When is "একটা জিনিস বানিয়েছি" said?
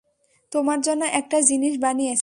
1.19-2.19